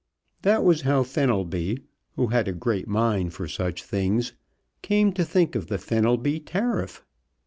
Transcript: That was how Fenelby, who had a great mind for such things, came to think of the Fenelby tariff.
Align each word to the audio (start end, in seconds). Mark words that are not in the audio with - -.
That 0.41 0.63
was 0.63 0.81
how 0.81 1.03
Fenelby, 1.03 1.83
who 2.15 2.25
had 2.33 2.47
a 2.47 2.53
great 2.53 2.87
mind 2.87 3.35
for 3.35 3.47
such 3.47 3.83
things, 3.83 4.33
came 4.81 5.13
to 5.13 5.23
think 5.23 5.53
of 5.53 5.67
the 5.67 5.77
Fenelby 5.77 6.39
tariff. 6.39 7.03